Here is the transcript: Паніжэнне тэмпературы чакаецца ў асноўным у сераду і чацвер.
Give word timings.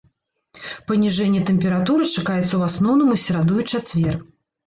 Паніжэнне 0.91 1.41
тэмпературы 1.49 2.07
чакаецца 2.15 2.45
ў 2.45 2.61
асноўным 2.71 3.11
у 3.17 3.17
сераду 3.25 3.55
і 3.65 3.67
чацвер. 3.77 4.15